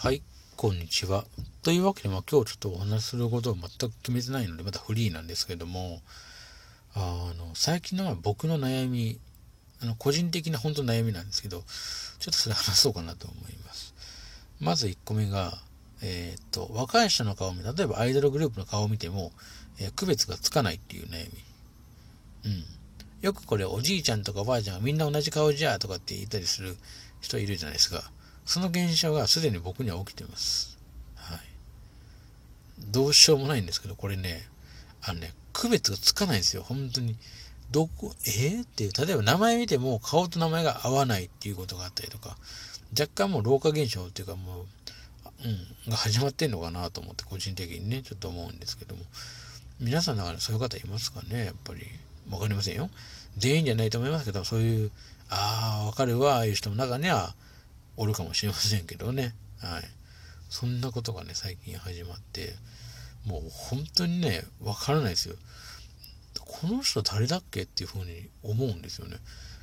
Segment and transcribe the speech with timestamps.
[0.00, 0.22] はい、
[0.56, 1.24] こんにちは。
[1.64, 6.02] というわけで、まあ、今日ちょっとお話しすることを全く決めてないので、またフリーなんですけども、
[6.94, 9.18] あの、最近の僕の悩み、
[9.82, 11.64] あの、個人的な本当の悩みなんですけど、
[12.20, 13.92] ちょっとそれ話そうかなと思います。
[14.60, 15.58] まず1個目が、
[16.00, 19.32] えー、っと、若い人の顔を見例えばアイドルグループの顔を見ても、
[19.80, 21.26] えー、区別がつかないっていう悩
[22.44, 22.52] み。
[22.52, 22.64] うん。
[23.20, 26.76] よくこれ、おじいちゃんとかおばあちゃんがみんな同じ顔じゃとかって言ったりする
[27.20, 28.12] 人いるじゃないですか。
[28.48, 30.78] その現象がすでに僕には起きてます。
[31.16, 31.38] はい。
[32.78, 34.48] どうしようもないんですけど、これね、
[35.02, 36.62] あのね、区別がつかないんですよ。
[36.62, 37.14] 本当に。
[37.70, 42.38] どこ、えー、っていう、例えば名前見ても顔と名前が合わないっていうことがあったりとか、
[42.98, 44.66] 若干もう老化現象っていうかもう、
[45.44, 49.02] うん、が始まってんのかなと思って個人的にね、ちょっと思うんですけども。
[49.78, 51.44] 皆さんの中でそういう方いますかね？
[51.44, 51.82] やっぱり。
[52.30, 52.88] わかりませんよ。
[53.36, 54.90] 全員じゃないと思いますけど、そういう、
[55.28, 57.34] ああ、わかるわ、ああいう人の中には、
[57.98, 59.34] おるかもしれませんけどね。
[59.58, 59.82] はい。
[60.48, 62.54] そんなことがね、最近始まって、
[63.26, 65.34] もう本当にね、わからないですよ。
[66.40, 69.16] この人誰だっけっていうふうに思うんですよね。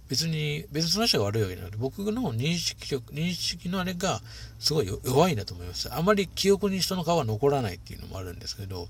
[0.10, 4.22] 別に、別の人が悪いわけじゃなくて、僕の認識力、認識のあれが
[4.60, 5.92] すごい弱いんだと思います。
[5.92, 8.88] あまり記憶に人の顔は残らないっていうのもあるんですけど、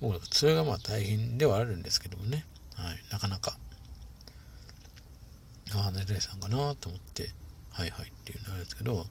[0.00, 2.44] もうそれがまあ大変ではあるんですけどもね。
[2.74, 3.58] はい、なかなか。
[5.74, 7.30] ああ、ねるさんかなと思って、
[7.78, 9.06] はいはいっていうのあるんですけど、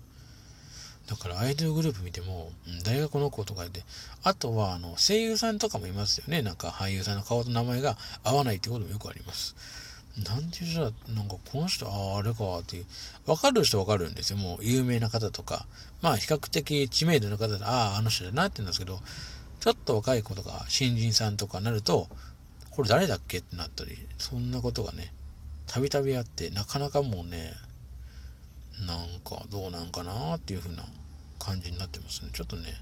[1.08, 2.52] だからアイドルグループ見ても、
[2.84, 3.84] 大学の子とかで、
[4.24, 6.42] あとはあの声優さんとかもいますよね。
[6.42, 9.56] なんか俳優さんの顔と名前が合わないってこともよくあります。
[10.26, 10.92] なんていう人なん
[11.30, 12.86] かこの人、ああ、あれかっていう、
[13.26, 14.38] わかる人わかるんですよ。
[14.38, 15.66] もう有名な方とか、
[16.02, 19.00] まあ比較的知名度の方で、ああ、あの人だなって言うんですけど、
[19.62, 22.10] ちょっと若い子とか新人さんとかなると、
[22.72, 25.14] これ誰だっけってなったり、そんなことがね、
[25.68, 27.54] たびたびあって、なかなかもうね、
[28.86, 30.84] なんかどうなんかなっていう風な
[31.40, 32.30] 感じになってますね。
[32.34, 32.74] ちょっとね、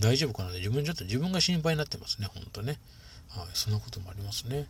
[0.00, 2.78] 大丈夫かな自分ちょっと自分が心配になってますね、ほんとね。
[3.28, 4.66] はい、そんなこともありますね。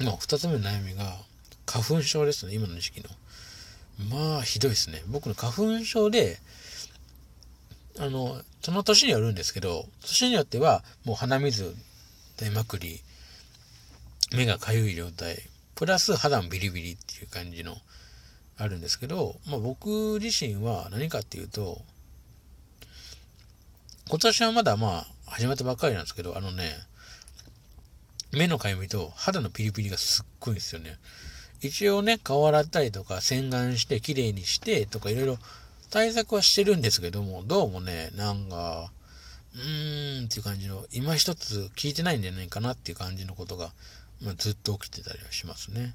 [0.00, 1.16] まあ、二つ目の悩みが、
[1.66, 3.10] 花粉症ですね、今の時期の。
[4.10, 5.02] まあ、ひどいですね。
[5.06, 6.38] 僕の花粉症で、
[7.98, 11.74] あの、その年によるんですけど、年によっては、もう鼻水
[12.38, 13.00] 出まくり、
[14.32, 15.42] 目がかゆい状態、
[15.74, 17.76] プラス肌もビリビリっていう感じの
[18.56, 21.82] あるんですけど、まあ、僕自身は何かっていうと、
[24.08, 26.70] 今年はまだまあ始まったばっかりなんですけど、あのね、
[28.32, 30.98] 目のかゆみと肌のピリピリがすっごいんですよね。
[31.60, 35.38] 一応ね、顔洗ったりとか洗顔して綺麗にしてとかいろいろ
[35.90, 38.90] 対策はしてるんですけども、どうもね、なんか、
[39.54, 43.72] うーんっていう感じの、今一つ聞いてないんじゃないかなっていう感じのことが
[44.24, 45.94] まあ、ずっと起きてたりはしますね。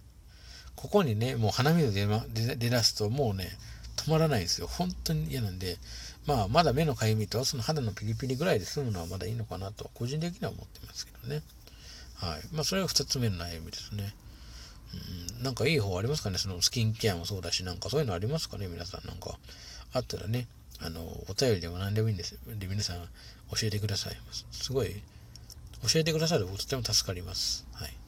[0.76, 3.50] ここにね、もう鼻水出,、ま、出出だすともうね、
[3.98, 4.68] 止まらないんですよ。
[4.68, 5.78] 本当に嫌なんで、
[6.26, 11.42] まあ、まだ目のかゆみとその肌のピリピリぐらいで済むのはまだいいのかなと、個人的には思ってますけどね。
[12.16, 12.42] はい。
[12.54, 14.14] まあ、それが二つ目の悩みですね。
[15.38, 16.38] うん、なんかいい方ありますかね？
[16.38, 18.68] そのスキンケアもそうだし、なんかそういうのありますかね？
[18.68, 19.38] 皆さんなんか。
[19.92, 20.48] あったらね、
[20.80, 22.40] あの、お便りでも何でもいいんですよ。
[22.58, 23.08] で、皆さん教
[23.64, 24.18] えてください。
[24.52, 25.02] すごい、
[25.92, 27.66] 教えてくださるととても助かります。
[27.74, 27.99] はい。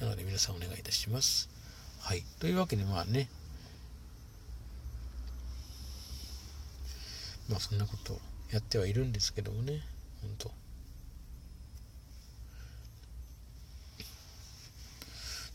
[0.00, 1.50] なので皆さんお願いいたします。
[2.00, 2.22] はい。
[2.40, 3.28] というわけでまあね、
[7.50, 8.18] まあそんなこと
[8.50, 9.82] やってはいるんですけどもね、
[10.22, 10.50] 本当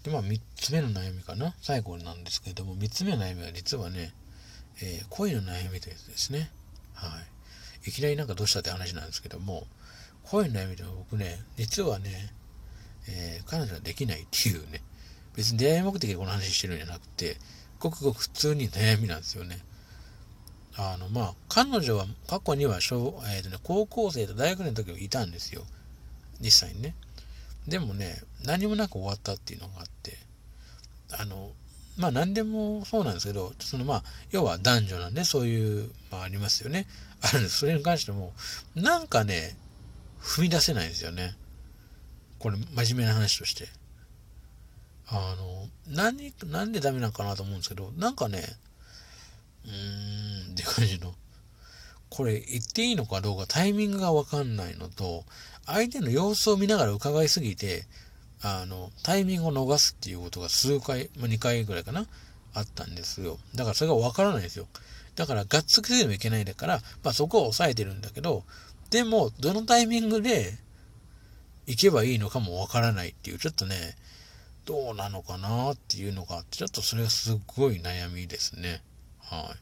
[0.03, 1.56] で、まあ3つ目の悩みかな。
[1.62, 4.13] 最後なんですけども、3つ目の悩みは実はね、
[4.79, 6.51] えー、恋の悩みというやつですね。
[6.94, 7.07] は
[7.85, 7.89] い。
[7.89, 9.66] いきなりなんかどうしたって話なんですけども、
[10.23, 12.31] 恋の悩みでは僕ね、実はね、
[13.08, 14.82] えー、彼女はできないっていうね、
[15.36, 17.38] 別に出会い目的でこの話してるんじゃなくて、
[17.80, 19.60] ごくごく普通に悩みなんですよね。
[20.78, 25.64] あの、まあ、彼女は過去には小、えーとね、高校生と大学の時はいたんですよ。
[26.42, 26.96] 実際にね。
[27.68, 30.18] でもね、何もなく終わったっていうのがあって、
[31.12, 31.52] あの、
[31.98, 36.88] まあ何でもそうなんですけど、そのまあ、要は男女なんでそういう、まあありますよね。
[37.22, 37.60] あるんです。
[37.60, 38.34] それに関しても、
[38.75, 39.56] なんかね、
[40.22, 41.36] 踏み出せないんですよね。
[42.45, 43.68] これ真面目な話として。
[45.07, 48.44] あの、何、なんでダメなのかなと思うんですけど、なんかね、
[49.65, 51.15] うーんって感じの、
[52.12, 55.24] これ言っていいのかどうかタイミングがわかんないのと、
[55.65, 57.88] 相手の様子を見ながら伺いすぎて、
[58.44, 62.06] あの、タイミングを逃すっていうことが数回、まあ、2回ぐらいかな、
[62.53, 63.39] あったんですよ。
[63.56, 64.68] だからそれがわからないんですよ。
[65.15, 68.44] だから、がっつきでもいけないだから、まあそこを抑えてるんだけど、
[68.91, 70.59] でも、どのタイミングで
[71.67, 73.95] 行けばいいのかもわからないっていう、ちょっとね、
[74.65, 78.81] どうなのかなっていうのがあって、ちょっとそれがすっごい悩みですね。
[79.19, 79.56] は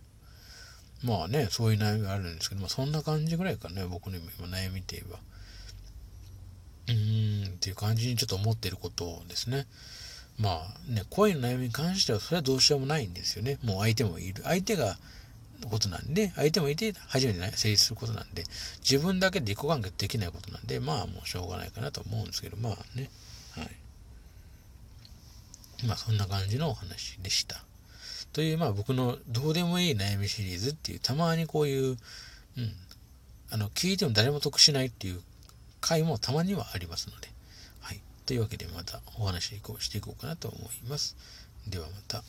[1.03, 1.05] い。
[1.05, 5.19] まあね、そういう悩みがあるんですけど、まあそんな感じぐらいかね、僕の今悩みって言えば。
[6.87, 9.65] うーん、っていう感じにちょっと思ってることですね。
[10.39, 13.59] まあね、恋の悩みに関してはそれはどうしようもないんですよね。
[13.63, 14.43] もう相手もいる。
[14.43, 14.97] 相手が
[15.67, 18.43] ことなんで、相手もいて初めて、ね、成立することなんで、
[18.79, 23.09] 自分だけで自己完結できないことなんで、まあもうしょうがないかなと思うんですけど、まあね。
[23.55, 23.69] はい。
[25.85, 27.63] まあそんな感じのお話でした。
[28.31, 31.97] という、まあ僕のどうでもいい悩みシリーズっていう、たまにこういう、うん、
[33.51, 35.21] あの、聞いても誰も得しないっていう
[35.81, 37.29] 回もたまにはありますので、
[37.81, 38.01] はい。
[38.25, 41.15] というわけでまたお話していこうかなと思います。
[41.67, 42.23] ではまた。